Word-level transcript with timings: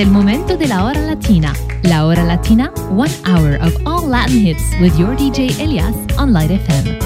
el 0.00 0.10
momento 0.10 0.56
de 0.56 0.66
la 0.66 0.84
hora 0.84 1.00
latina. 1.00 1.52
La 1.82 2.06
hora 2.06 2.24
latina, 2.24 2.72
one 2.88 3.10
hour 3.26 3.58
of 3.60 3.76
all 3.86 4.08
Latin 4.08 4.46
hits 4.46 4.62
with 4.80 4.96
your 4.98 5.14
DJ 5.14 5.50
Elias 5.60 5.94
on 6.16 6.32
Light 6.32 6.50
FM. 6.50 6.98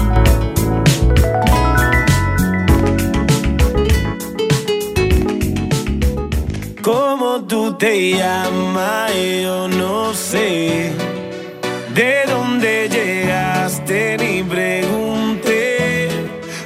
¿Cómo 6.81 7.43
tú 7.45 7.73
te 7.73 8.11
llamas? 8.11 9.11
Yo 9.43 9.67
no 9.67 10.13
sé. 10.13 10.93
¿De 11.93 12.23
dónde 12.27 12.87
llegaste? 12.87 14.17
Ni 14.17 14.41
pregunté. 14.41 16.07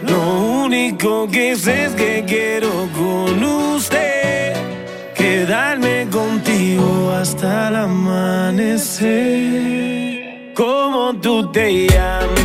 Lo 0.04 0.64
único 0.64 1.28
que 1.28 1.56
sé 1.56 1.86
es 1.86 1.94
que 1.94 2.24
quiero 2.28 2.88
hasta 7.40 7.70
el 7.70 7.76
amanecer. 7.78 9.00
¿Cómo 10.54 11.14
tú 11.22 11.50
te 11.54 11.88
llamas? 11.88 12.39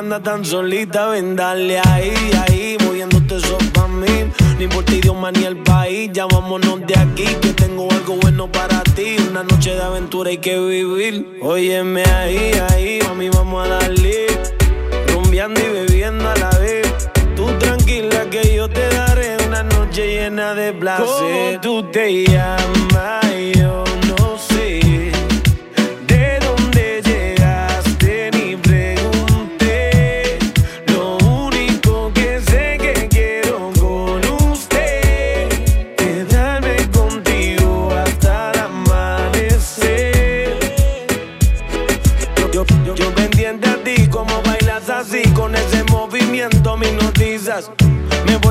Anda 0.00 0.18
tan 0.20 0.44
solita. 0.44 1.08
Ven, 1.08 1.36
dale 1.36 1.78
ahí, 1.78 2.14
ahí, 2.42 2.76
moviéndote 2.84 3.36
eso 3.36 3.58
pa' 3.74 3.86
mí. 3.86 4.32
No 4.56 4.62
importa 4.62 4.94
idioma 4.94 5.30
ni 5.30 5.44
el 5.44 5.58
país, 5.58 6.10
ya 6.12 6.26
vámonos 6.26 6.80
de 6.86 6.98
aquí. 6.98 7.26
Que 7.42 7.52
tengo 7.52 7.90
algo 7.92 8.16
bueno 8.16 8.50
para 8.50 8.82
ti. 8.82 9.16
Una 9.30 9.42
noche 9.42 9.74
de 9.74 9.82
aventura 9.82 10.30
hay 10.30 10.38
que 10.38 10.58
vivir. 10.58 11.38
Óyeme 11.42 12.02
ahí, 12.04 12.52
ahí, 12.70 12.98
mami, 13.06 13.28
vamos 13.28 13.66
a 13.66 13.68
darle. 13.68 14.26
Rumbeando 15.12 15.60
y 15.60 15.68
bebiendo 15.68 16.28
a 16.28 16.36
la 16.36 16.50
vez. 16.58 17.10
Tú 17.36 17.46
tranquila 17.58 18.24
que 18.30 18.56
yo 18.56 18.68
te 18.68 18.88
daré 18.88 19.36
una 19.46 19.62
noche 19.62 20.06
llena 20.06 20.54
de 20.54 20.72
placer. 20.72 21.06
¿Cómo 21.06 21.60
tú 21.60 21.90
te 21.90 22.24
llamas? 22.24 23.26
Yo 23.54 23.84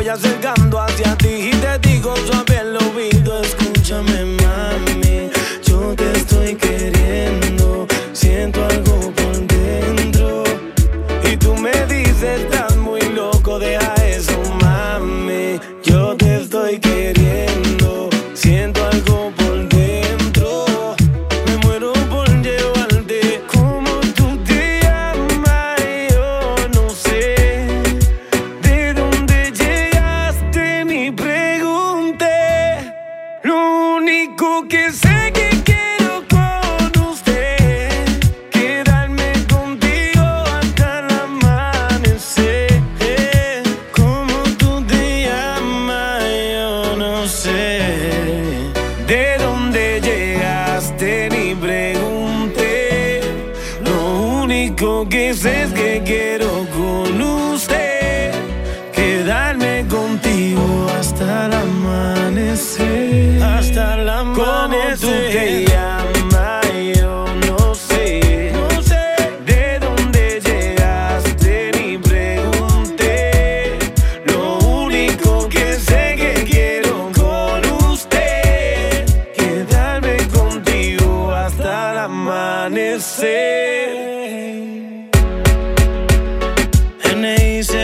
acercando 0.09 0.79
a 0.79 0.88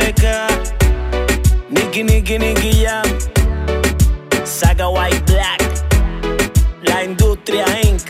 N.I.C.K. 0.05 1.65
Nicky, 1.71 2.03
Nicky, 2.03 2.37
Nicky 2.37 2.83
Jam. 2.83 3.05
Saga 4.45 4.87
White 4.87 5.25
Black. 5.25 5.61
La 6.83 7.03
Industria 7.03 7.65
Inc. 7.81 8.03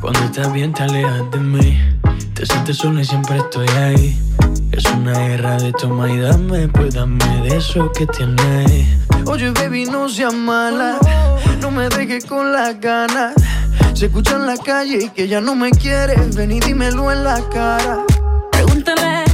Cuando 0.00 0.20
estás 0.20 0.52
bien 0.52 0.72
te 0.72 0.84
alejas 0.84 1.28
de 1.32 1.38
mí 1.40 1.76
Te 2.34 2.46
sientes 2.46 2.76
sola 2.76 3.00
y 3.00 3.04
siempre 3.04 3.38
estoy 3.38 3.68
ahí 3.70 4.16
Es 4.70 4.84
una 4.86 5.18
guerra 5.18 5.56
de 5.56 5.72
toma 5.72 6.08
y 6.08 6.18
dame 6.18 6.68
Pues 6.68 6.94
dame 6.94 7.24
de 7.42 7.56
eso 7.56 7.90
que 7.90 8.06
tienes 8.06 9.05
Oye 9.24 9.50
baby 9.50 9.86
no 9.86 10.08
seas 10.08 10.34
mala 10.34 10.98
No 11.60 11.70
me 11.70 11.88
dejes 11.88 12.26
con 12.26 12.52
las 12.52 12.78
ganas 12.80 13.34
Se 13.94 14.06
escucha 14.06 14.36
en 14.36 14.46
la 14.46 14.56
calle 14.56 15.04
y 15.04 15.08
que 15.10 15.26
ya 15.28 15.40
no 15.40 15.54
me 15.54 15.70
quieres 15.70 16.34
Ven 16.36 16.52
y 16.52 16.60
dímelo 16.60 17.10
en 17.10 17.24
la 17.24 17.40
cara 17.48 18.04
Pregúntale 18.52 19.24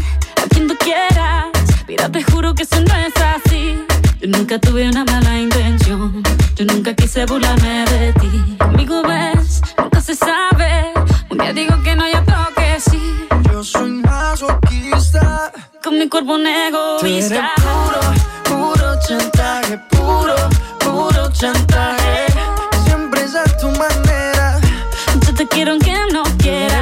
a 0.42 0.48
quien 0.50 0.66
tú 0.66 0.76
quieras. 0.78 1.46
Mira, 1.86 2.08
te 2.08 2.22
juro 2.22 2.54
que 2.54 2.64
eso 2.64 2.80
no 2.80 2.94
es 2.96 3.12
así. 3.16 3.78
Yo 4.20 4.28
nunca 4.28 4.58
tuve 4.58 4.88
una 4.88 5.04
mala 5.04 5.38
intención. 5.38 6.22
Yo 6.56 6.64
nunca 6.64 6.94
quise 6.94 7.24
burlarme 7.26 7.84
de 7.90 8.12
ti. 8.14 8.56
Conmigo 8.58 9.02
ves, 9.02 9.62
nunca 9.78 10.00
se 10.00 10.14
sabe. 10.14 10.92
Un 11.30 11.38
día 11.38 11.52
digo 11.52 11.80
que 11.82 11.94
no, 11.94 12.04
Con 15.92 15.98
mi 15.98 16.08
cuerpo 16.08 16.36
un 16.36 16.44
Tú 16.44 16.48
eres 16.48 17.30
egoísta. 17.30 17.50
puro, 17.60 18.72
puro 18.72 18.94
chantaje 19.06 19.76
Puro, 19.90 20.34
puro 20.78 21.30
chantaje 21.32 22.28
Siempre 22.86 23.24
es 23.24 23.34
a 23.34 23.44
tu 23.58 23.68
manera 23.68 24.58
Yo 25.26 25.34
te 25.34 25.46
quiero 25.46 25.72
aunque 25.72 25.94
no 26.10 26.22
quieras. 26.38 26.81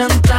Santa 0.00 0.29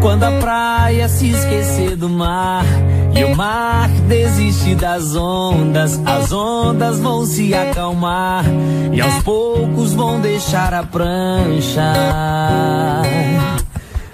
Quando 0.00 0.24
a 0.24 0.30
praia 0.32 1.08
se 1.08 1.30
esquecer 1.30 1.94
do 1.94 2.08
mar 2.08 2.64
e 3.14 3.22
o 3.24 3.36
mar 3.36 3.88
desistir 4.08 4.74
das 4.74 5.14
ondas, 5.14 6.00
as 6.06 6.32
ondas 6.32 6.98
vão 7.00 7.26
se 7.26 7.54
acalmar 7.54 8.44
e 8.92 9.00
aos 9.00 9.22
poucos 9.22 9.92
vão 9.92 10.18
deixar 10.20 10.72
a 10.72 10.82
prancha. 10.82 11.92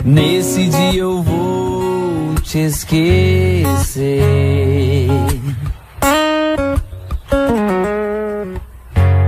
Nesse 0.04 0.66
dia 0.66 1.00
eu 1.00 1.22
vou 1.22 2.34
te 2.42 2.58
esquecer. 2.58 4.16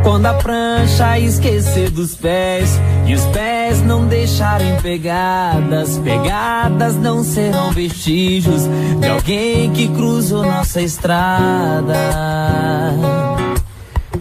Quando 0.08 0.24
a 0.24 0.32
prancha 0.32 1.18
esquecer 1.18 1.90
dos 1.90 2.14
pés 2.14 2.80
e 3.06 3.12
os 3.12 3.26
pés 3.26 3.82
não 3.82 4.06
deixarem 4.06 4.80
pegadas, 4.80 5.98
pegadas 5.98 6.96
não 6.96 7.22
serão 7.22 7.72
vestígios 7.72 8.62
de 8.98 9.06
alguém 9.06 9.70
que 9.70 9.86
cruzou 9.88 10.46
nossa 10.46 10.80
estrada. 10.80 11.94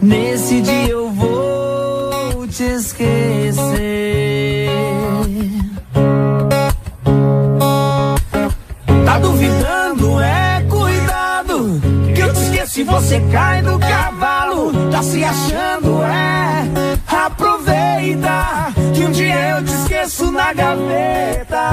Nesse 0.02 0.60
dia 0.60 0.88
eu 0.88 1.10
vou 1.10 2.46
te 2.48 2.64
esquecer. 2.64 3.56
Tá 9.06 9.18
duvidando? 9.20 10.20
É 10.20 10.66
cuidado. 10.68 11.80
Que 12.14 12.20
eu 12.20 12.34
te 12.34 12.40
esqueço 12.42 12.80
e 12.80 12.84
você 12.84 13.22
cai 13.32 13.62
do 13.62 13.78
cavalo. 13.78 14.17
Tá 14.90 15.02
se 15.02 15.24
achando? 15.24 16.02
É. 16.02 16.68
Aproveita. 17.06 18.72
Que 18.94 19.04
um 19.04 19.10
dia 19.10 19.50
eu 19.50 19.64
te 19.64 19.72
esqueço 19.72 20.30
na 20.32 20.52
gaveta. 20.52 21.70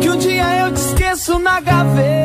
Que 0.00 0.10
um 0.10 0.16
dia 0.18 0.58
eu 0.58 0.72
te 0.72 0.80
esqueço 0.80 1.38
na 1.38 1.60
gaveta. 1.60 2.22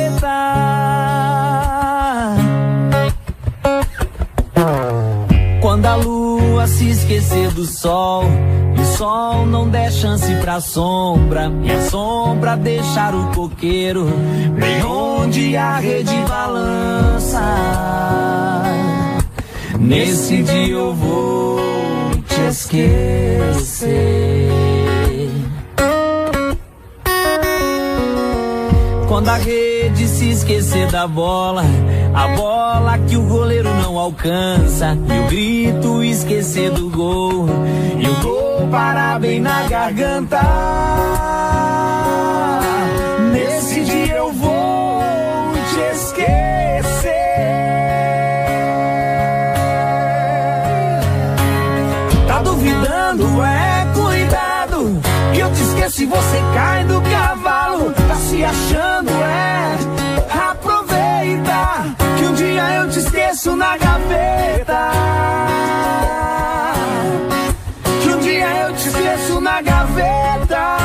Quando 5.78 5.86
a 5.86 5.96
lua 5.96 6.66
se 6.66 6.90
esquecer 6.90 7.52
do 7.52 7.64
sol 7.64 8.24
e 8.76 8.82
o 8.82 8.86
sol 8.98 9.46
não 9.46 9.70
der 9.70 9.92
chance 9.92 10.34
pra 10.42 10.60
sombra 10.60 11.52
e 11.64 11.72
a 11.72 11.82
sombra 11.84 12.58
deixar 12.58 13.14
o 13.14 13.28
coqueiro 13.28 14.08
bem 14.60 14.84
onde 14.84 15.56
a 15.56 15.78
rede 15.78 16.16
balança. 16.28 17.44
Nesse 19.80 20.42
dia 20.42 20.74
eu 20.74 20.96
vou 20.96 21.60
te 22.28 22.42
esquecer. 22.50 24.50
Quando 29.08 29.30
a 29.30 29.36
rede 29.36 29.77
esquecer 30.38 30.88
da 30.92 31.08
bola, 31.08 31.64
a 32.14 32.28
bola 32.36 33.00
que 33.00 33.18
o 33.18 33.24
goleiro 33.24 33.74
não 33.82 33.98
alcança, 33.98 34.96
e 34.96 35.20
o 35.20 35.28
grito 35.28 36.04
esquecer 36.04 36.70
do 36.70 36.92
gol, 36.92 37.48
e 37.98 38.08
o 38.08 38.16
gol 38.22 38.68
parar 38.70 39.20
bem 39.20 39.40
na 39.40 39.64
garganta. 39.64 40.40
Nesse 43.32 43.84
dia 43.84 44.14
eu 44.14 44.32
vou 44.32 45.54
te 45.74 45.80
esquecer. 45.96 47.14
Tá 52.28 52.44
duvidando? 52.44 53.26
É 53.44 53.88
cuidado. 53.96 55.02
Que 55.34 55.40
eu 55.40 55.52
te 55.52 55.62
esqueço 55.64 56.04
e 56.04 56.06
você 56.06 56.42
cai 56.54 56.84
do 56.84 57.02
cavalo. 57.02 57.92
Tá 57.92 58.16
se 58.16 58.44
achando? 58.44 59.10
É. 59.10 59.97
esqueço 63.38 63.56
na 63.56 63.78
gaveta. 63.78 64.92
Que 68.02 68.10
um 68.10 68.20
dia 68.20 68.48
eu 68.64 68.74
te 68.74 68.88
esqueço 68.88 69.40
na 69.40 69.62
gaveta. 69.62 70.78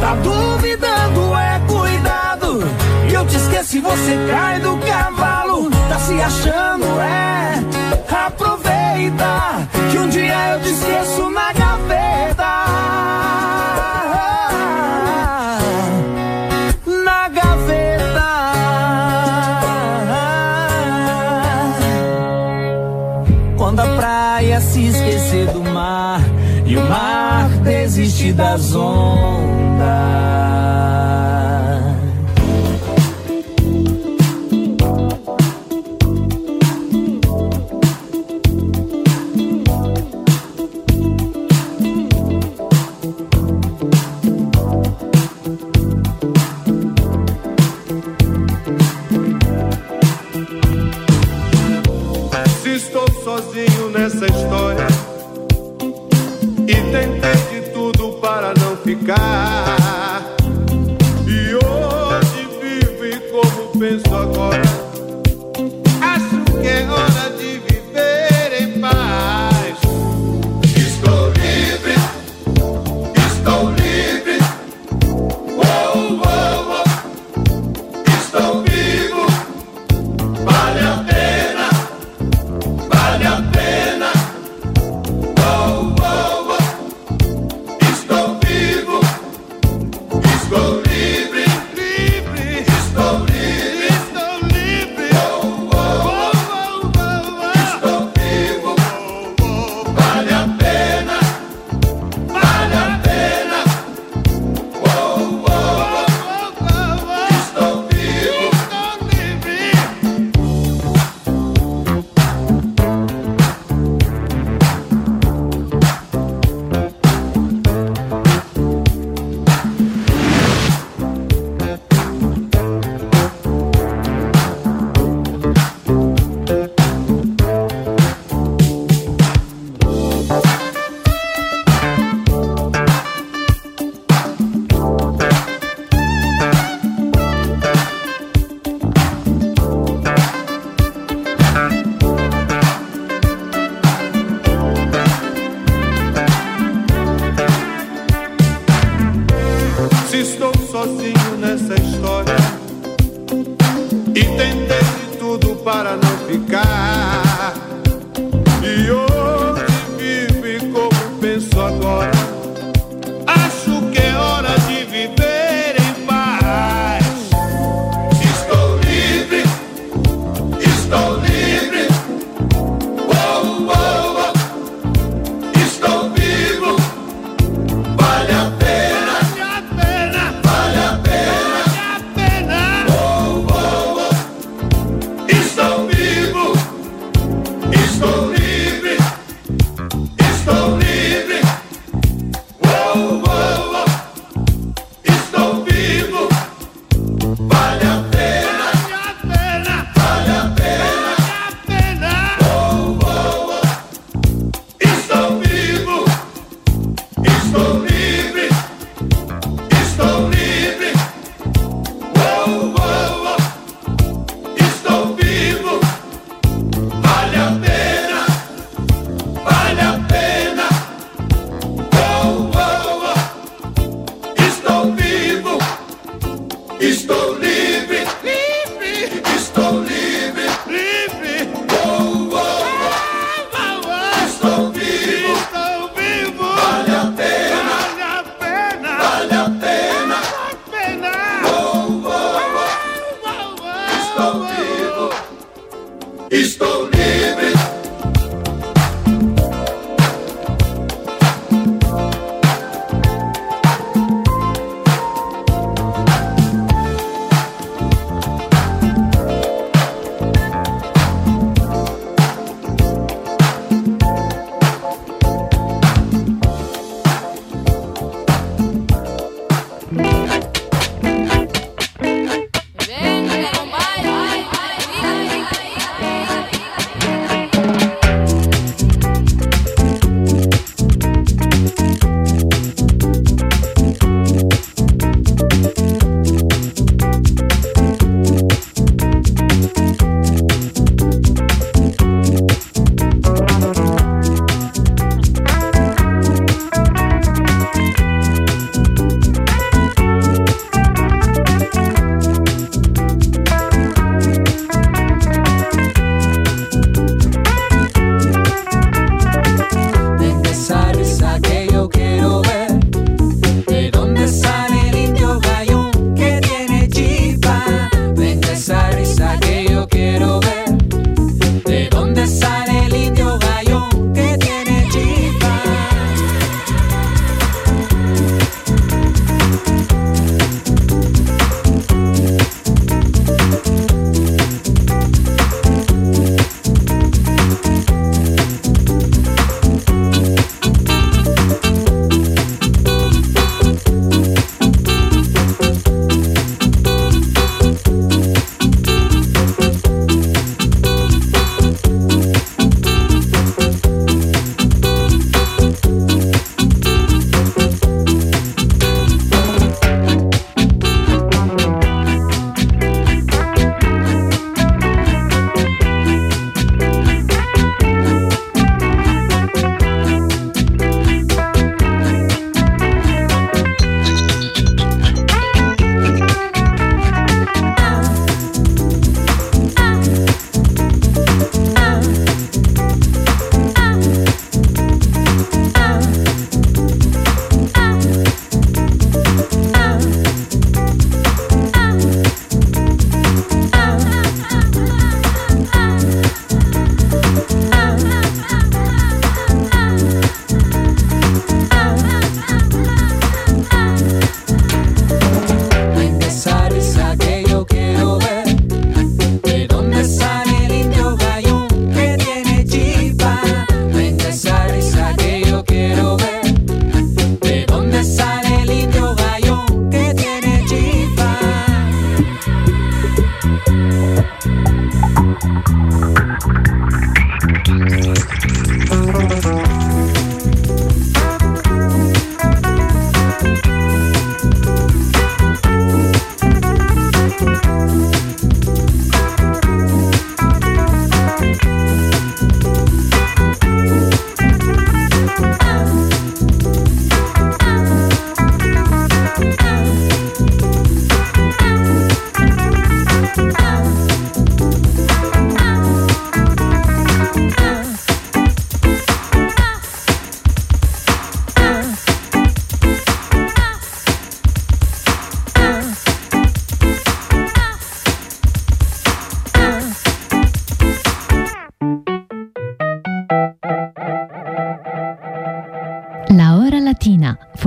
Tá 0.00 0.14
duvidando? 0.20 1.36
É 1.36 1.60
cuidado. 1.68 2.58
Que 3.08 3.14
eu 3.14 3.26
te 3.26 3.36
esqueço 3.36 3.76
e 3.76 3.80
você 3.80 4.18
cai 4.28 4.58
do 4.58 4.76
cavalo. 4.78 5.70
Tá 5.70 5.98
se 6.00 6.20
achando? 6.20 6.86
É. 7.00 7.62
Aproveita. 8.26 9.68
Que 9.92 9.98
um 9.98 10.08
dia 10.08 10.54
eu 10.54 10.60
te 10.60 10.70
esqueço 10.70 11.30
na 11.30 11.52
gaveta. 11.52 11.59
Das 28.40 28.74
ondas. 28.74 29.19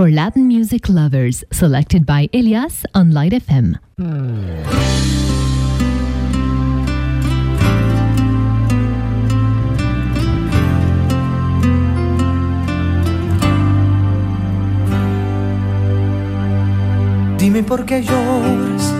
for 0.03 0.11
Latin 0.11 0.49
music 0.49 0.89
lovers, 0.89 1.45
selected 1.49 2.05
by 2.05 2.27
Elias 2.33 2.85
on 2.93 3.13
Light 3.13 3.31
FM. 3.31 3.79
Dime 17.37 17.63
por 17.63 17.85
qué 17.85 18.03
lloras 18.03 18.93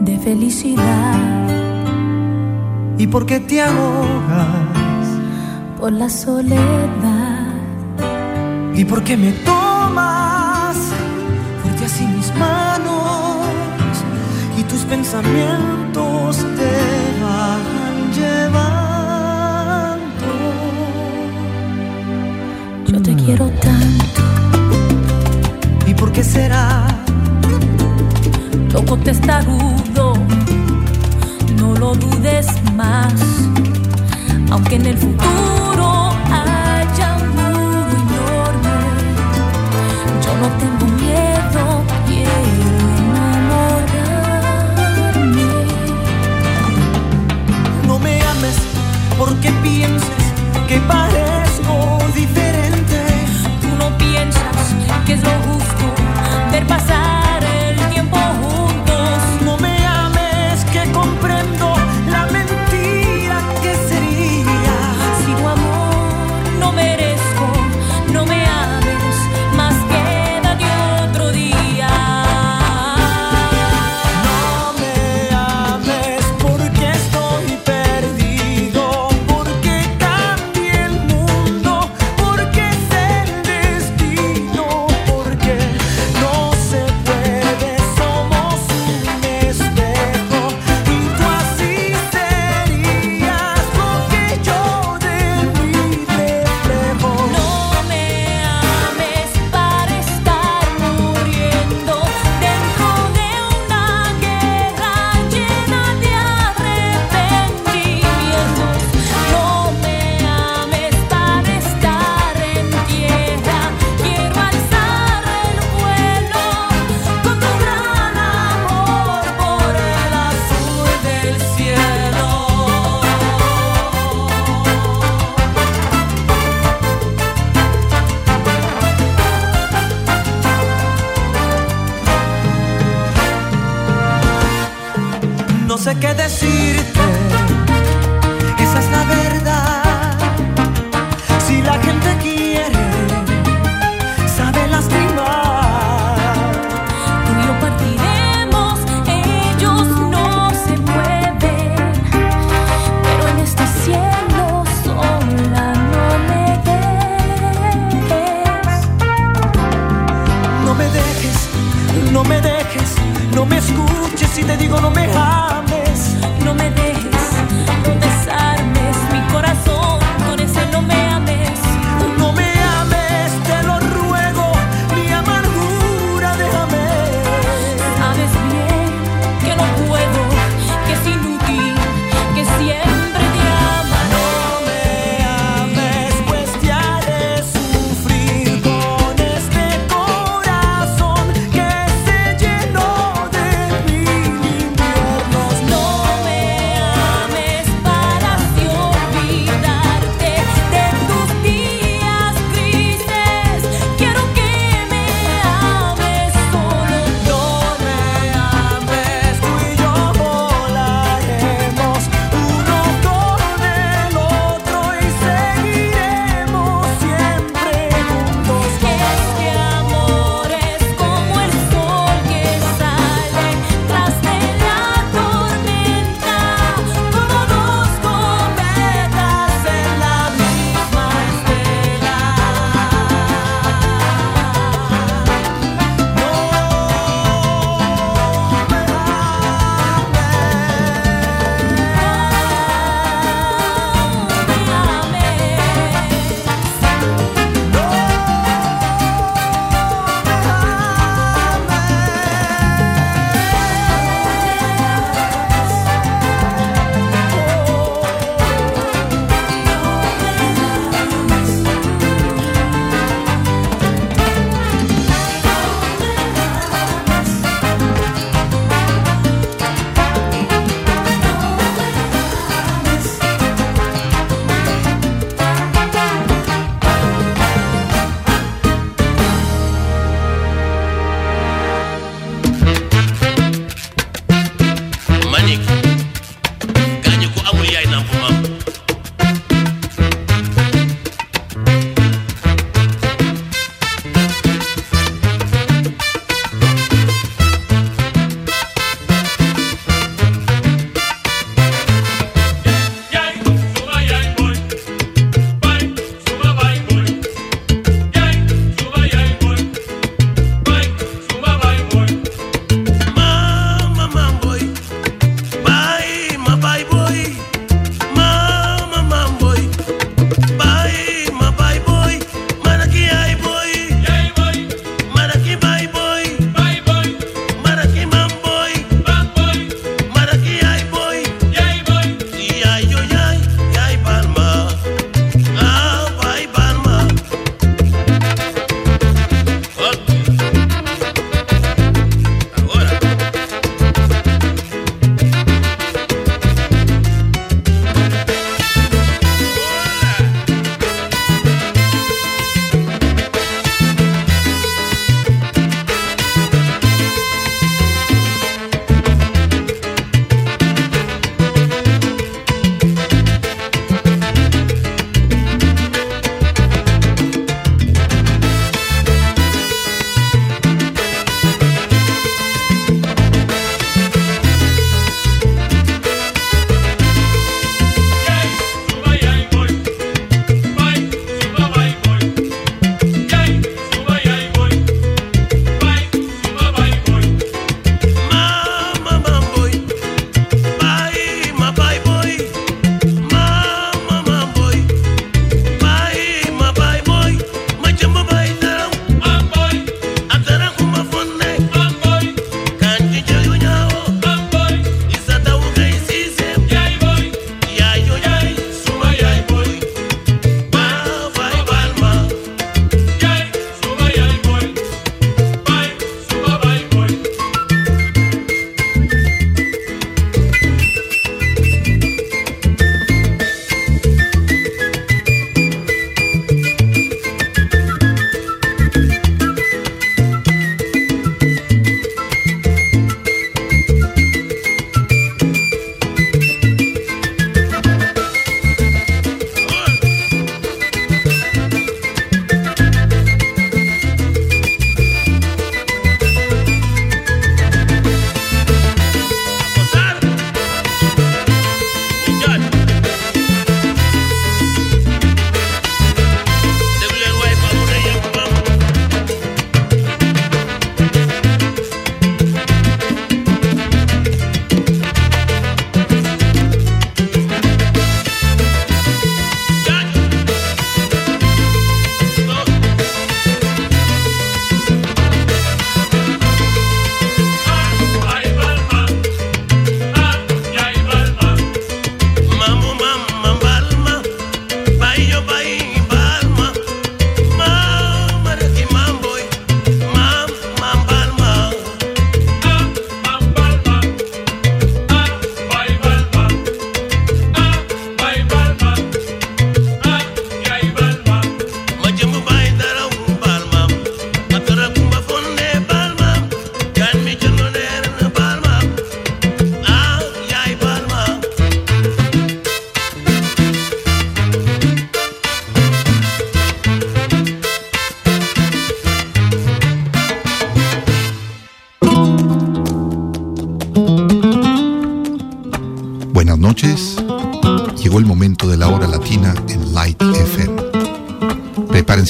de 0.00 0.18
felicidad 0.18 1.44
y 2.96 3.06
por 3.06 3.26
qué 3.26 3.38
te 3.38 3.60
ahogas 3.60 5.08
por 5.78 5.92
la 5.92 6.08
soledad 6.08 7.34
y 8.74 8.84
por 8.86 9.04
qué 9.04 9.18
me 9.18 9.32
tomas 9.32 9.63
amas, 9.94 10.76
fuerte 11.62 11.84
así 11.84 12.06
mis 12.06 12.34
manos 12.34 13.46
y 14.58 14.62
tus 14.64 14.80
pensamientos 14.82 16.36
te 16.36 17.22
van 17.22 17.62
llevando. 18.18 18.44
Yo 22.86 23.02
te 23.02 23.14
quiero 23.14 23.48
tanto. 23.50 24.22
¿Y 25.86 25.94
por 25.94 26.12
qué 26.12 26.24
será? 26.24 26.86
Loco 28.72 28.96
testarudo, 28.98 30.14
no 31.56 31.74
lo 31.76 31.94
dudes 31.94 32.46
más, 32.74 33.14
aunque 34.50 34.76
en 34.76 34.86
el 34.86 34.98
futuro 34.98 36.13
Tengo 40.60 40.86
miedo 41.02 41.64
de 42.06 42.22
enamorarme. 43.02 43.88
No 47.86 47.98
me 47.98 48.14
ames 48.22 48.56
porque 49.18 49.50
pienses 49.62 50.08
que 50.68 50.78
parezco 50.80 51.98
diferente. 52.14 52.43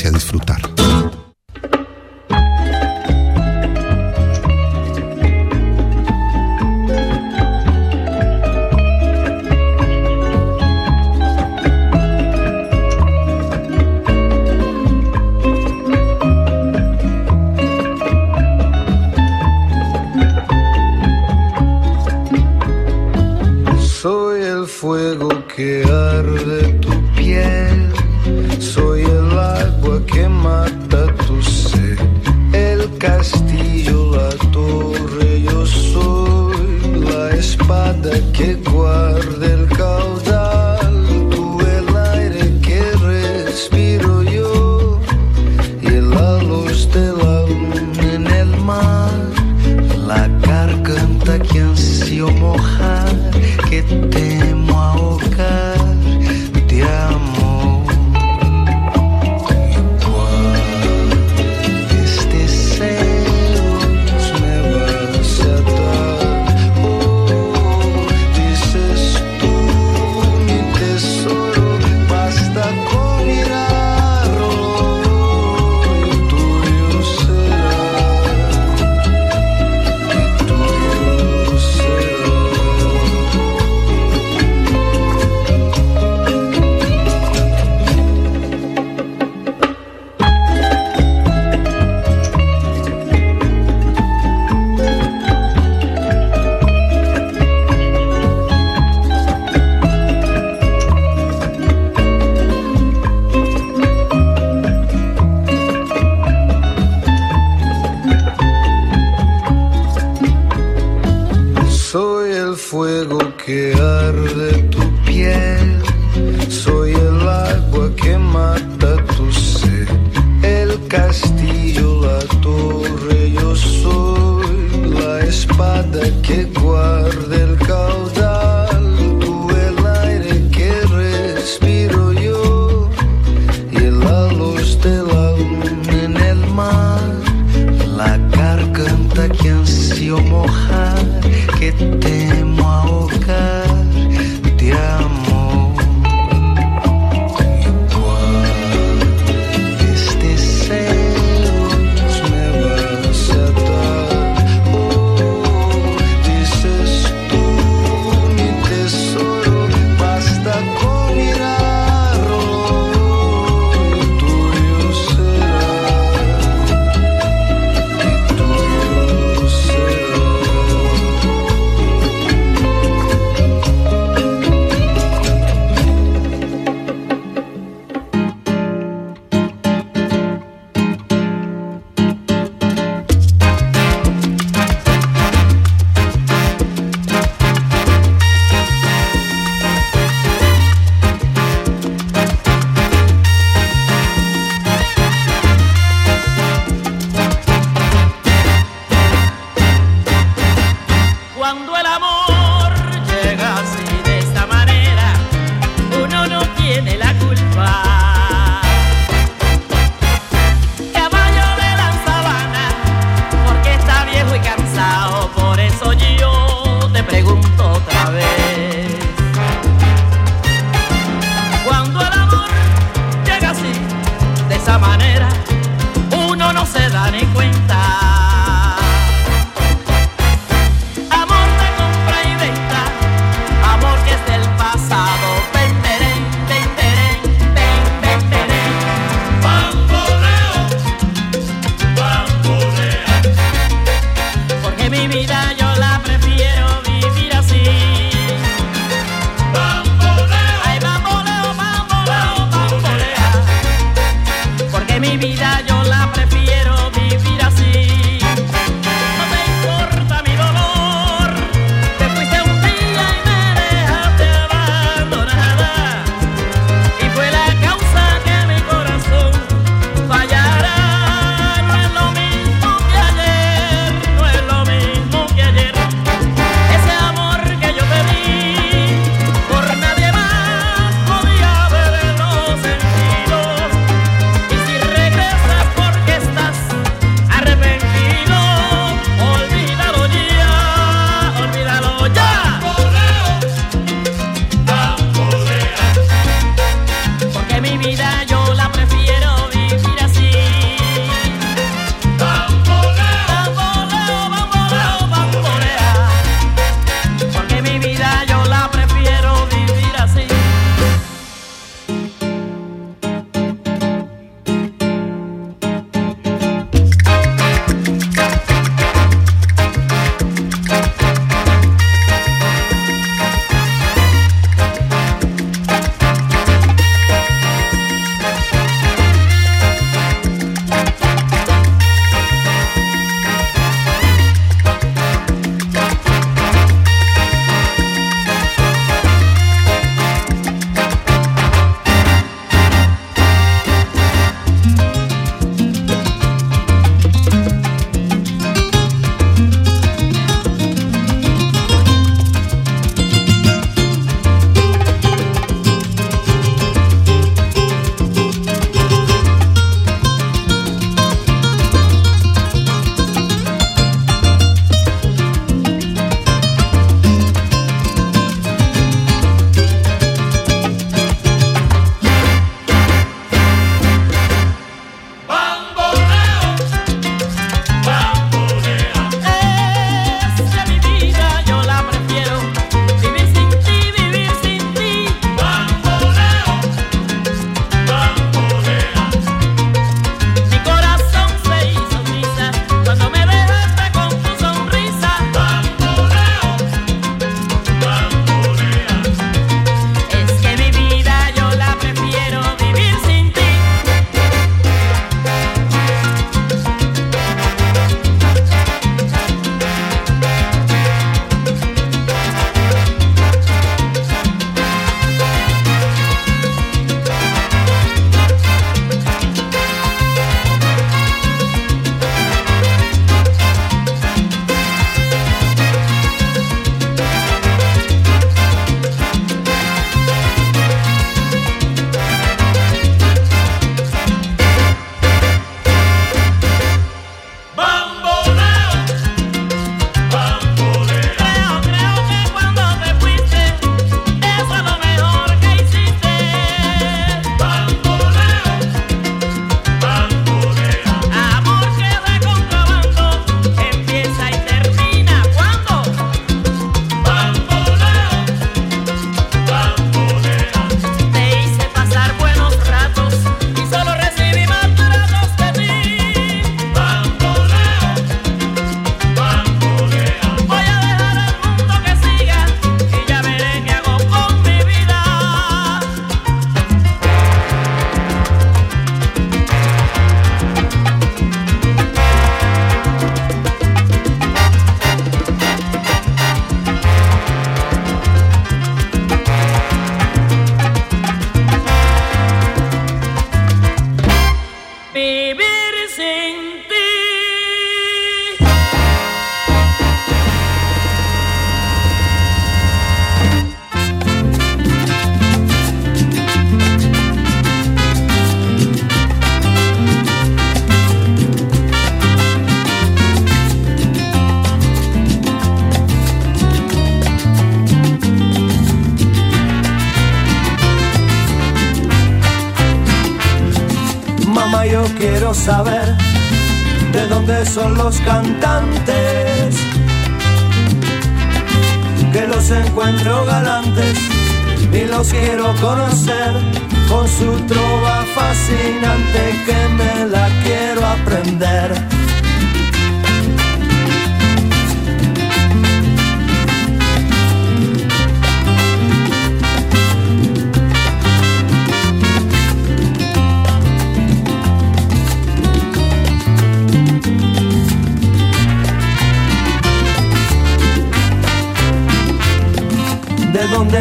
A 0.03 0.11
disfrutar. 0.11 0.64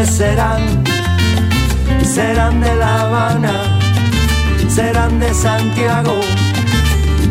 Serán? 0.02 0.84
Serán 2.04 2.60
de 2.62 2.76
La 2.76 3.02
Habana, 3.02 3.54
serán 4.68 5.20
de 5.20 5.34
Santiago, 5.34 6.20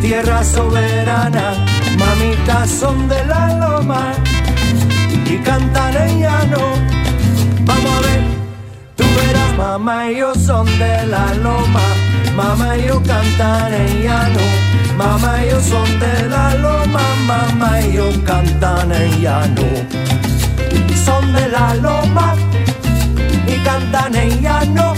tierra 0.01 0.43
soberana, 0.43 1.53
mamitas 1.97 2.69
son 2.69 3.07
de 3.07 3.23
la 3.25 3.47
loma 3.59 4.13
y 5.25 5.37
cantan 5.37 5.95
en 6.07 6.21
llano. 6.21 6.59
Vamos 7.65 7.91
a 7.97 8.01
ver, 8.07 8.23
tú 8.95 9.03
verás, 9.17 9.57
mamá 9.57 10.09
y 10.09 10.17
yo 10.17 10.33
son 10.33 10.65
de 10.79 11.05
la 11.07 11.33
loma, 11.35 11.85
mamá 12.35 12.77
y 12.77 12.87
yo 12.87 13.01
cantan 13.03 13.73
en 13.73 14.03
llano. 14.03 14.43
Mamá 14.97 15.43
y 15.43 15.49
yo 15.49 15.59
son 15.61 15.99
de 15.99 16.29
la 16.29 16.55
loma, 16.55 17.01
mamá 17.27 17.81
y 17.81 17.93
yo 17.93 18.09
cantan 18.25 18.91
en 18.91 19.21
llano 19.21 19.63
son 21.05 21.33
de 21.33 21.49
la 21.49 21.75
loma 21.75 22.42
y 23.63 23.65
cantan 23.65 24.15
en 24.15 24.41
llano. 24.41 24.93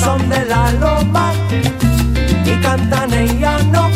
Son 0.00 0.28
de 0.28 0.44
la 0.46 0.72
loma 0.72 1.32
y 2.44 2.62
cantan 2.62 3.12
en 3.12 3.40
llano. 3.40 3.90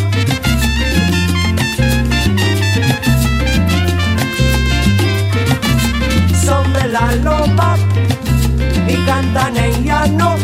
Son 6.45 6.73
de 6.73 6.89
la 6.89 7.15
loma 7.17 7.77
y 8.89 8.95
cantan 9.07 9.57
en 9.57 9.85
llano. 9.85 10.37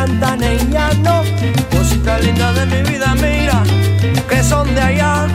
Cantan 0.00 0.42
en 0.42 0.58
llano, 0.72 1.22
cosita 1.70 2.18
linda 2.20 2.52
de 2.54 2.64
mi 2.72 2.80
vida, 2.90 3.14
mira, 3.16 3.62
que 4.30 4.42
son 4.42 4.74
de 4.74 4.80
allá, 4.80 5.26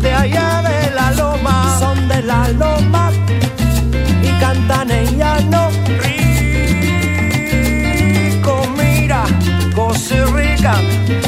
de 0.00 0.12
allá 0.12 0.62
de 0.62 0.94
la 0.94 1.10
loma, 1.10 1.76
son 1.80 2.06
de 2.06 2.22
la 2.22 2.48
loma 2.62 3.10
y 4.22 4.30
cantan 4.42 4.90
en 4.92 5.18
llano. 5.18 5.70
Rico, 8.36 8.54
mira, 8.78 9.24
cosa 9.74 10.24
rica, 10.36 10.74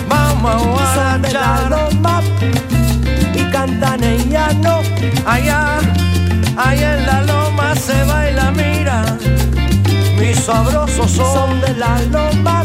vamos 0.08 0.80
a 0.80 0.84
son 0.94 1.22
de 1.22 1.32
la 1.32 1.68
loma 1.74 2.22
y 3.34 3.42
cantan 3.50 4.04
en 4.04 4.30
llano, 4.30 4.82
allá, 5.26 5.80
allá 6.56 6.88
en 6.96 7.06
la 7.06 7.18
loma 7.22 7.74
se 7.74 8.04
baila, 8.04 8.37
sabrosos 10.38 11.10
son 11.10 11.60
de 11.60 11.74
la 11.74 12.00
loma 12.10 12.64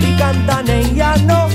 y 0.00 0.16
cantan 0.16 0.68
en 0.68 0.94
llano. 0.94 1.48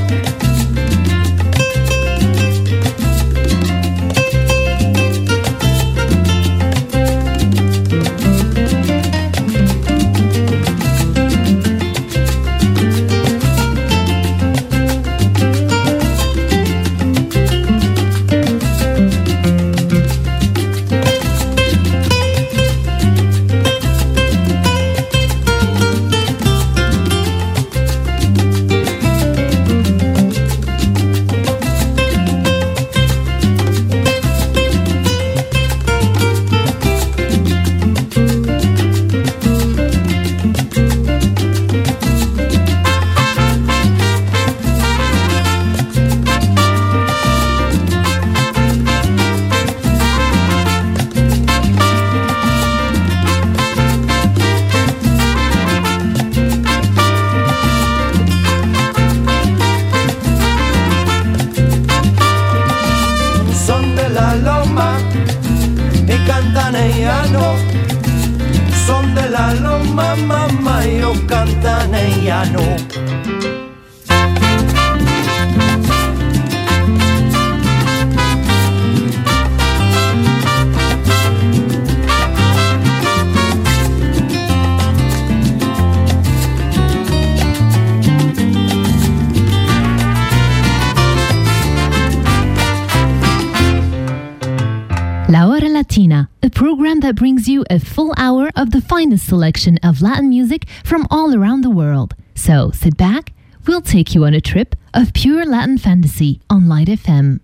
Selection 99.28 99.78
of 99.84 100.02
Latin 100.02 100.30
music 100.30 100.66
from 100.86 101.06
all 101.12 101.36
around 101.36 101.62
the 101.62 101.70
world. 101.70 102.16
So 102.34 102.72
sit 102.72 102.96
back, 102.96 103.34
we'll 103.68 103.82
take 103.82 104.16
you 104.16 104.24
on 104.24 104.34
a 104.34 104.40
trip 104.40 104.76
of 104.94 105.14
pure 105.14 105.46
Latin 105.46 105.78
fantasy 105.78 106.40
on 106.50 106.68
Light 106.68 106.88
FM. 106.88 107.42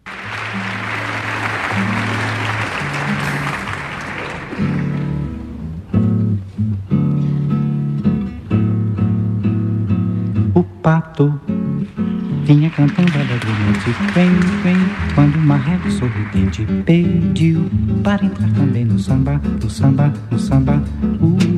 O 10.56 10.64
pato 10.82 11.42
vinha 12.46 12.70
cantando 12.72 13.12
alegremente, 13.18 13.90
vem, 14.14 14.30
vem, 14.64 14.78
quando 15.16 15.36
uma 15.38 15.56
régua 15.56 15.90
sorridente 15.92 16.66
pediu 16.86 17.70
para 18.04 18.26
entrar 18.26 18.50
também 18.52 18.86
no 18.86 19.00
samba, 19.00 19.42
no 19.62 19.70
samba, 19.70 20.14
no 20.30 20.40
samba. 20.40 20.84
O 21.22 21.53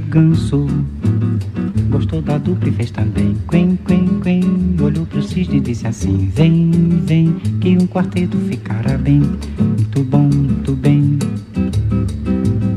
gostou 1.89 2.21
da 2.21 2.37
dupla 2.37 2.69
e 2.69 2.71
fez 2.71 2.91
também, 2.91 3.35
quen, 3.49 3.77
quen, 3.85 4.19
quen. 4.21 4.75
Olhou 4.81 5.05
pro 5.05 5.21
cisne 5.21 5.57
e 5.57 5.59
disse 5.59 5.85
assim: 5.87 6.31
Vem, 6.33 6.71
vem, 7.03 7.33
que 7.59 7.77
um 7.77 7.85
quarteto 7.85 8.37
ficará 8.37 8.97
bem, 8.97 9.19
muito 9.19 10.03
bom, 10.03 10.29
muito 10.33 10.73
bem. 10.73 11.19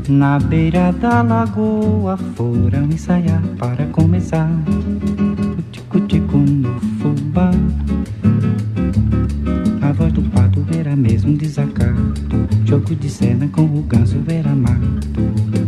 Na 0.09 0.39
beira 0.39 0.91
da 0.91 1.21
lagoa 1.21 2.17
foram 2.35 2.85
ensaiar 2.91 3.41
para 3.57 3.85
começar. 3.87 4.49
Tico-tico 5.71 6.37
no 6.37 6.79
fubá 6.99 7.51
a 9.81 9.91
voz 9.91 10.13
do 10.13 10.21
pato 10.23 10.65
era 10.77 10.95
mesmo 10.95 11.37
desacato. 11.37 12.47
Jogo 12.65 12.95
de 12.95 13.09
cena 13.09 13.47
com 13.47 13.63
o 13.63 13.81
ganso 13.83 14.17
era 14.27 14.53
mato. 14.53 15.58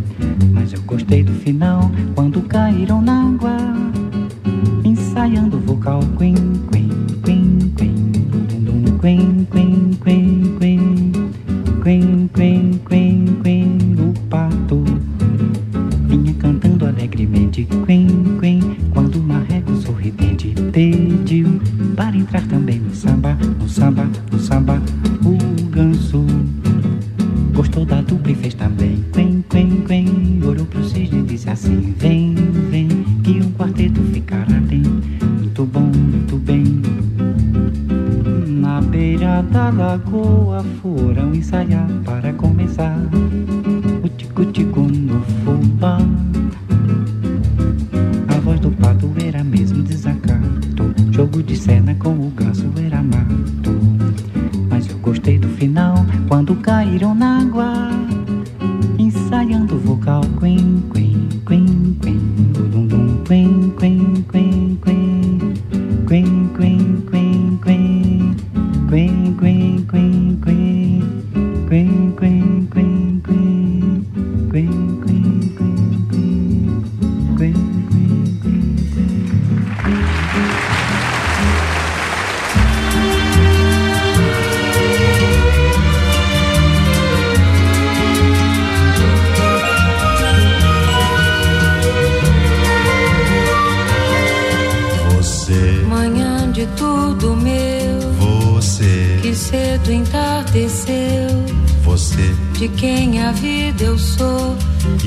Mas 0.51 0.73
eu 0.73 0.81
gostei 0.81 1.23
do 1.23 1.33
final 1.33 1.91
quando 2.15 2.41
caíram 2.41 3.01
na 3.01 3.27
água. 3.27 3.57
Ensaiando 4.83 5.57
o 5.57 5.59
vocal 5.61 6.01
quen, 6.17 6.35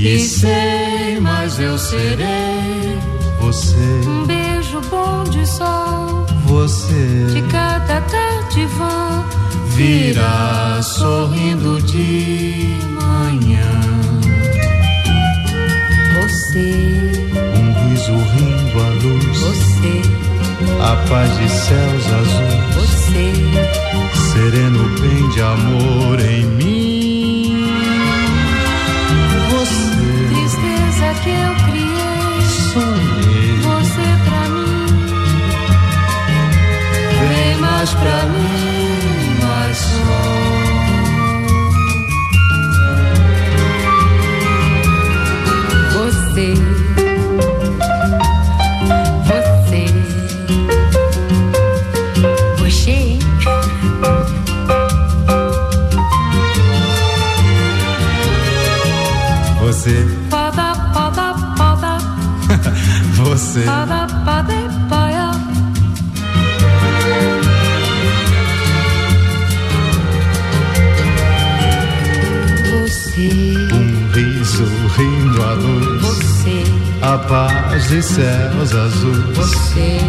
E 0.06 0.18
sei, 0.18 1.18
mas 1.18 1.58
eu 1.58 1.78
serei 1.78 2.98
você. 3.40 3.74
Um 4.06 4.26
beijo 4.26 4.78
bom 4.90 5.24
de 5.24 5.46
sol. 5.46 6.26
Você. 6.44 7.26
De 7.32 7.40
cada 7.50 8.02
tarde 8.02 8.66
vã. 8.66 9.24
Virá 9.74 10.82
sorrindo 10.82 11.80
de 11.80 12.76
manhã. 13.00 13.80
Você. 16.20 17.12
Um 17.56 17.88
riso 17.88 18.12
rindo 18.12 18.82
à 18.82 18.88
luz. 19.02 19.38
Você. 19.40 20.02
A 20.82 20.96
paz 21.08 21.34
de 21.38 21.48
céus 21.48 22.06
azuis. 22.12 22.74
Você. 22.74 23.32
Sereno 24.34 24.84
bem 25.00 25.28
de 25.30 25.40
amor 25.40 26.20
em 26.20 26.44
mim 26.44 26.63
você. 63.54 63.64
Você. 72.82 73.28
Um 73.72 74.12
riso 74.12 74.64
rindo 74.96 75.42
à 75.42 75.52
luz. 75.52 76.02
Você. 76.02 76.64
A 77.02 77.18
paz 77.18 77.88
de 77.88 78.02
céus 78.02 78.74
azuis. 78.74 79.36
Você. 79.36 80.00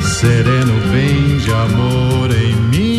Sereno 0.00 0.80
vem 0.90 1.38
de 1.38 1.52
amor 1.52 2.30
em 2.34 2.56
mim 2.70 2.95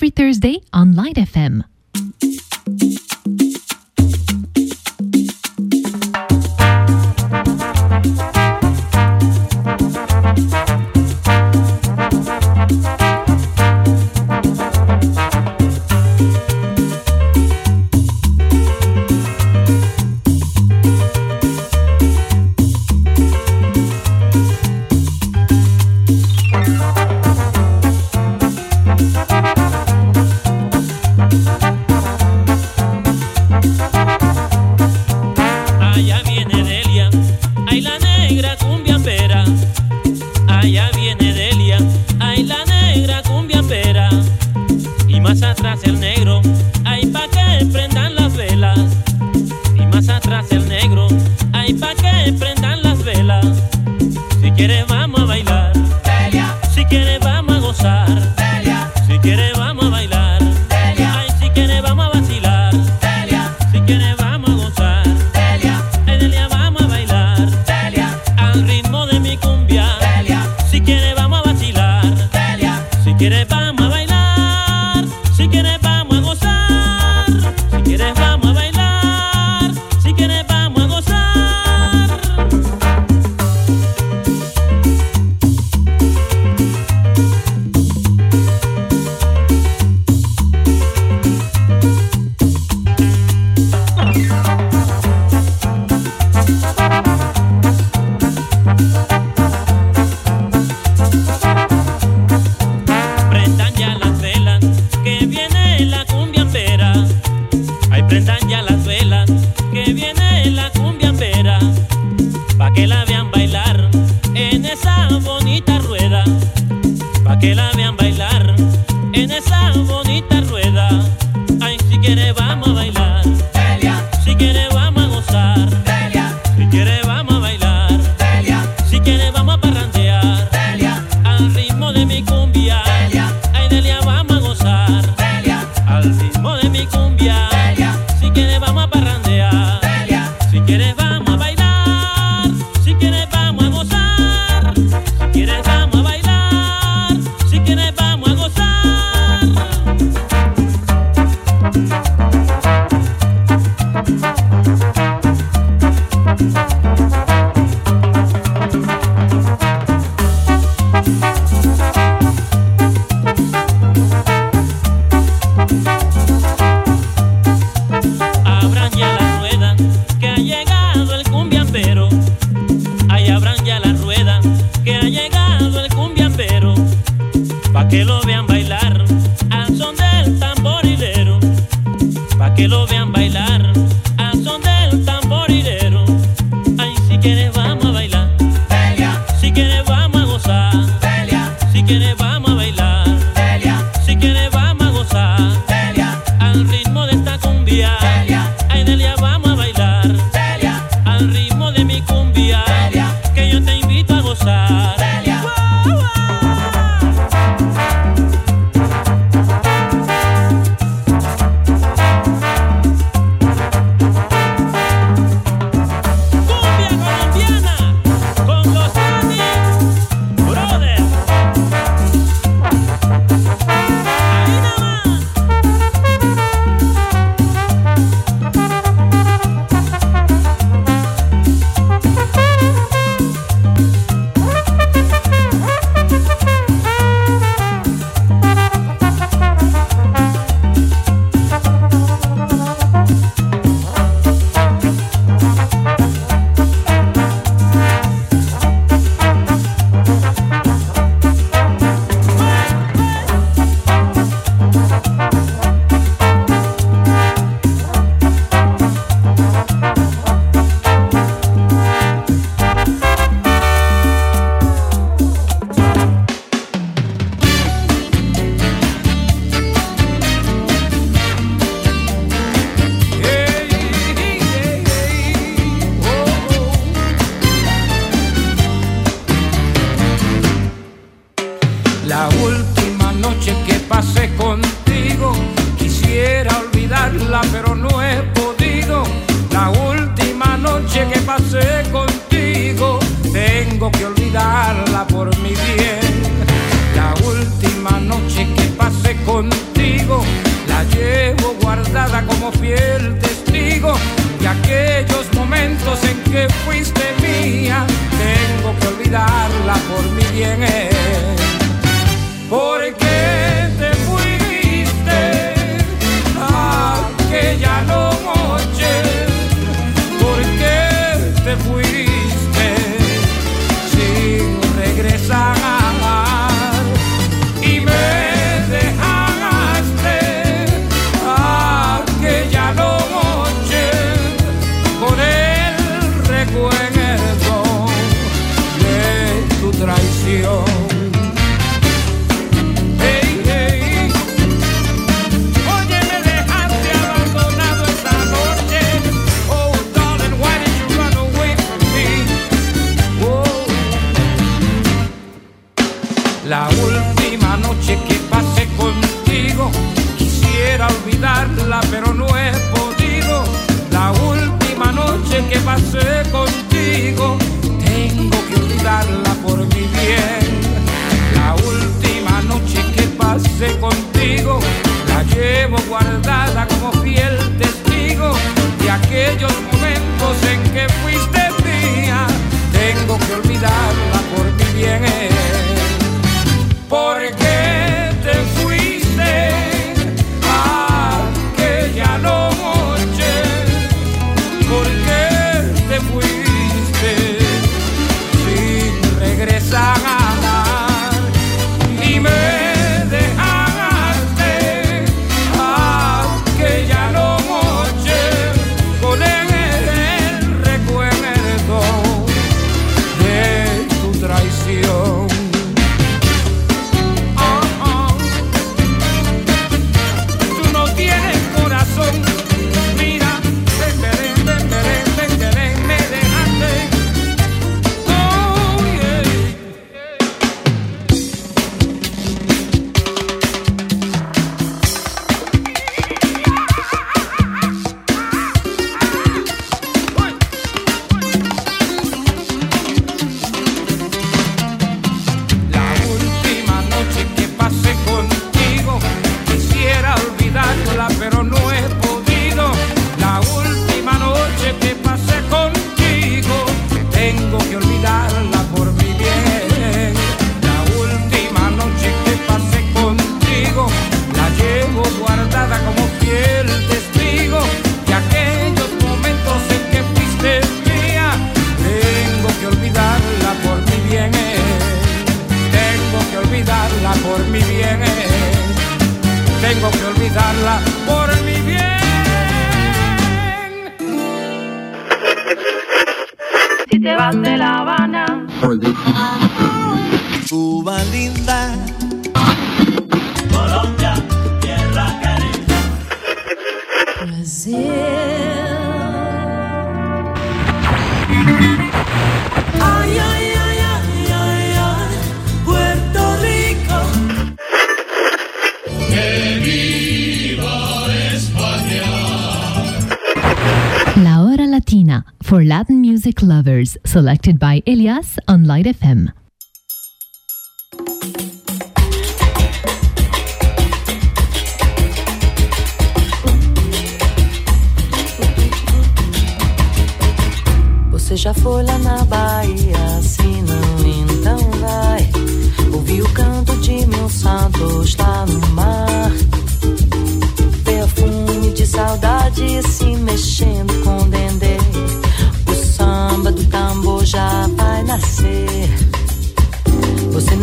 every 0.00 0.08
Thursday 0.08 0.62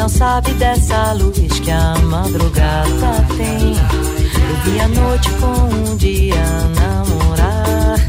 não 0.07 0.09
sabe 0.09 0.53
dessa 0.53 1.11
luz 1.11 1.59
que 1.59 1.69
a 1.69 1.93
madrugada 2.03 3.25
tem. 3.35 3.75
Eu 3.75 4.55
vi 4.63 4.79
a 4.79 4.87
noite 4.87 5.29
com 5.31 5.91
um 5.91 5.97
dia 5.97 6.45
namorar. 6.79 7.99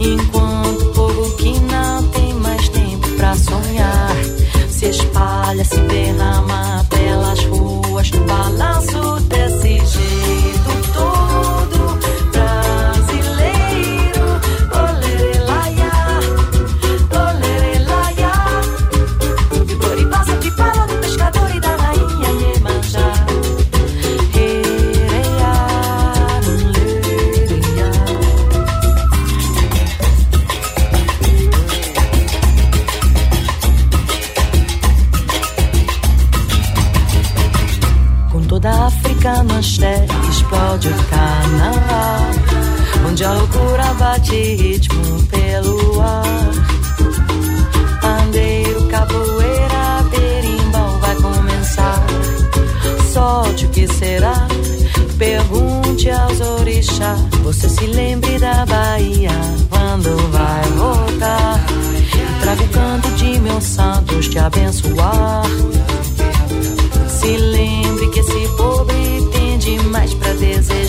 Enquanto 0.00 0.82
o 0.82 0.92
povo 0.92 1.36
que 1.36 1.60
não 1.60 2.02
tem 2.08 2.34
mais 2.34 2.68
tempo 2.70 3.08
pra 3.10 3.36
sonhar 3.36 4.16
se 4.68 4.86
espalha, 4.86 5.64
se 5.64 5.78
vê 5.82 6.10
na 6.12 6.42
mata 6.42 6.95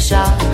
shot. 0.07 0.46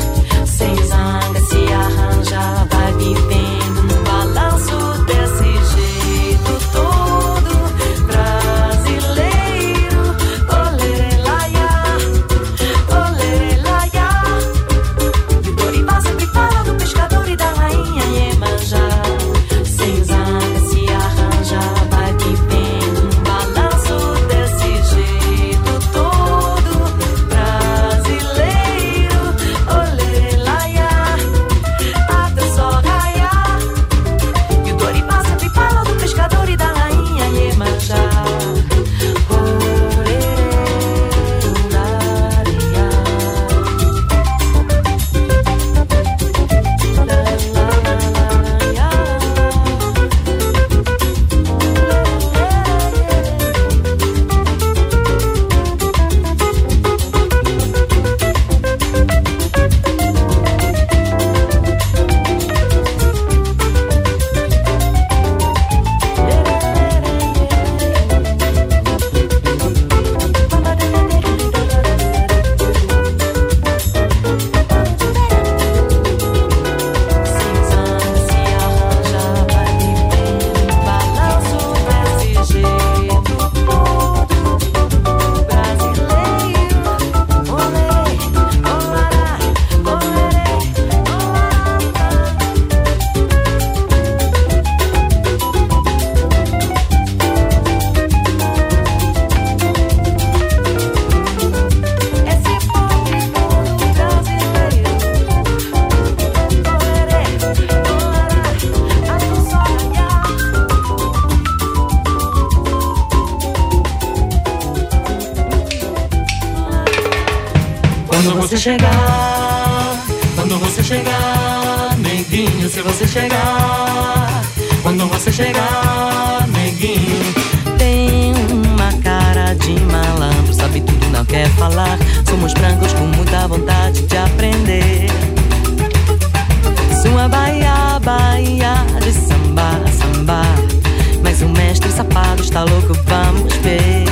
lado 142.33 142.41
está 142.41 142.63
louco, 142.63 142.93
vamos 143.05 143.53
ver. 143.57 144.05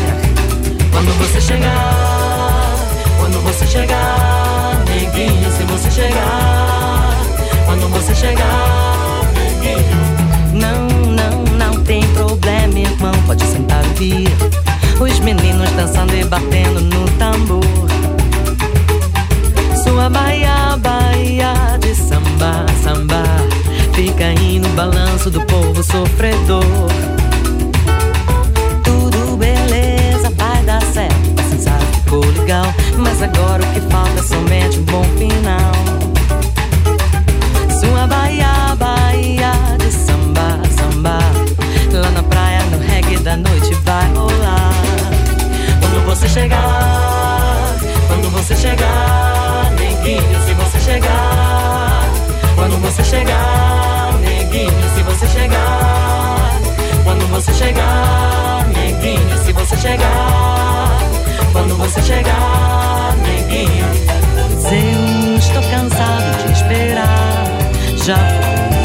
Quando 0.92 1.12
você 1.18 1.42
chegar, 1.42 2.76
quando 3.20 3.42
você 3.44 3.66
chegar, 3.66 4.84
neguinho, 4.88 5.52
se 5.52 5.64
você 5.64 5.90
chegar, 5.90 7.18
quando 7.66 7.90
você 7.90 8.14
chegar, 8.14 9.22
neguinho. 9.34 9.98
Não, 10.54 10.88
não, 11.10 11.44
não 11.58 11.84
tem 11.84 12.04
problema, 12.10 12.78
irmão, 12.78 13.14
pode 13.26 13.44
sentar 13.44 13.84
e 13.86 13.98
vir. 13.98 14.30
Os 15.00 15.20
meninos 15.22 15.72
dançando 15.72 16.14
e 16.16 16.24
batendo 16.24 16.80
no 16.80 17.10
tambor. 17.18 17.64
Sua 19.84 20.10
baia, 20.10 20.78
baia 20.78 21.54
de 21.80 21.96
samba, 21.96 22.66
samba. 22.84 23.24
Fica 23.94 24.26
aí 24.26 24.60
no 24.60 24.70
balanço 24.70 25.32
do 25.32 25.42
povo 25.42 25.82
sofredor. 25.82 27.21
Legal, 32.52 32.74
mas 32.98 33.22
agora 33.22 33.64
o 33.64 33.74
que 33.74 33.80
falta 33.90 34.20
é 34.20 34.24
somente 34.24 34.80
um 34.80 34.84
bom 34.84 35.04
final. 35.18 35.72
Sua 37.80 38.06
Bahia, 38.08 38.76
Bahia 38.78 39.52
de 39.80 39.92
samba, 39.92 40.60
samba. 40.78 41.20
Lá 41.94 42.10
na 42.12 42.24
praia, 42.24 42.62
no 42.64 42.78
reggae 42.80 43.18
da 43.20 43.38
noite 43.38 43.74
vai 43.86 44.06
rolar. 44.14 44.74
Quando 45.80 46.06
você 46.06 46.28
chegar, 46.28 47.76
quando 48.08 48.30
você 48.32 48.56
chegar, 48.56 49.72
neguinho, 49.80 50.46
se 50.46 50.54
você 50.54 50.80
chegar. 50.80 52.10
Quando 52.56 52.82
você 52.82 53.04
chegar, 53.04 54.14
neguinho, 54.20 54.90
se 54.94 55.04
você 55.04 55.28
chegar. 55.28 56.60
Quando 57.06 57.28
você 57.30 57.54
chegar, 57.54 58.68
neguinho, 58.68 59.38
se 59.46 59.54
você 59.54 59.78
chegar. 59.78 61.31
Quando 61.52 61.76
você 61.78 62.02
chegar, 62.02 63.16
neguinho. 63.18 63.86
Eu 64.72 65.38
estou 65.38 65.62
cansado 65.64 66.46
de 66.46 66.54
esperar. 66.54 67.46
Já 67.98 68.16
vou 68.16 68.81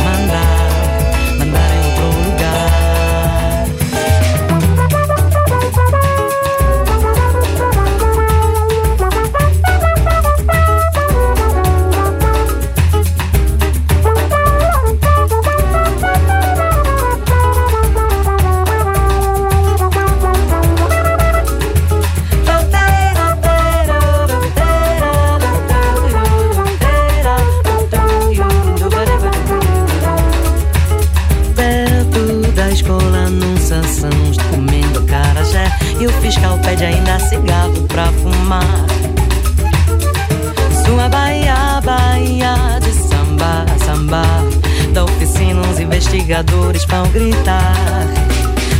investigadores 46.17 46.85
vão 46.87 47.07
gritar. 47.11 47.75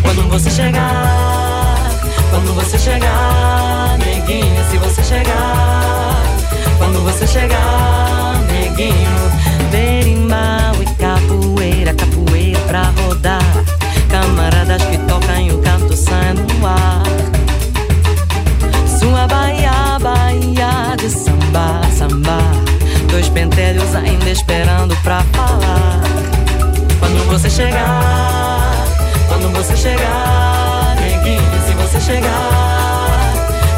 Quando 0.01 0.27
você 0.31 0.51
chegar, 0.51 1.91
quando 2.31 2.55
você 2.55 2.79
chegar, 2.79 3.99
neguinho, 3.99 4.65
se 4.71 4.79
você 4.79 5.03
chegar. 5.03 6.17
Quando 6.79 7.05
você 7.05 7.27
chegar, 7.27 8.41
neguinho, 8.51 9.31
berimbau 9.71 10.75
e 10.81 10.87
capoeira, 10.95 11.93
capoeira 11.93 12.59
pra 12.61 12.93
rodar. 13.03 13.43
Camaradas 14.09 14.83
que 14.85 14.97
tocam 14.99 15.41
e 15.41 15.51
o 15.51 15.59
canto 15.59 15.95
sai 15.95 16.33
no 16.33 16.67
ar. 16.67 17.03
Sua 18.99 19.27
Bahia, 19.27 19.99
Bahia 20.01 20.97
de 20.97 21.11
samba, 21.11 21.83
samba. 21.97 22.39
Dois 23.11 23.29
pentelhos 23.29 23.95
ainda 23.95 24.31
esperando 24.31 24.97
pra 25.03 25.23
falar. 25.35 26.36
Quando 26.99 27.27
você 27.27 27.51
chegar, 27.51 28.85
quando 29.29 29.53
você 29.55 29.77
chegar, 29.77 30.97
neguinho, 30.97 31.43
se 31.67 31.75
você 31.75 32.01
chegar. 32.01 33.17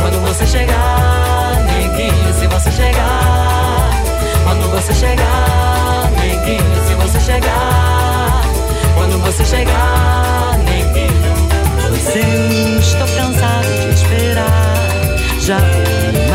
Quando 0.01 0.21
você 0.27 0.47
chegar, 0.47 1.65
neguinho, 1.67 2.35
se 2.39 2.47
você 2.47 2.71
chegar. 2.71 3.91
Quando 4.45 4.71
você 4.71 4.95
chegar, 4.95 6.11
neguinho, 6.21 6.87
se 6.87 6.95
você 6.95 7.21
chegar. 7.21 8.43
Quando 8.95 9.19
você 9.23 9.45
chegar, 9.45 10.59
neguinho. 10.65 11.09
Pois 11.89 12.17
eu 12.17 12.81
estou 12.81 13.07
cansado 13.17 13.69
de 13.81 13.95
esperar. 13.95 14.89
Já 15.41 15.59
vou 15.59 16.28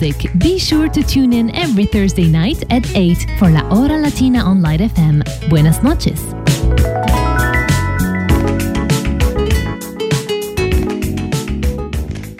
music, 0.00 0.30
be 0.38 0.58
sure 0.58 0.88
to 0.88 1.02
tune 1.02 1.32
in 1.32 1.54
every 1.54 1.86
Thursday 1.86 2.26
night 2.26 2.62
at 2.70 2.84
8 2.96 3.38
for 3.38 3.50
La 3.50 3.62
Hora 3.68 3.98
Latina 3.98 4.40
on 4.40 4.62
Light 4.62 4.80
FM. 4.80 5.22
Buenas 5.48 5.82
noches. 5.82 6.37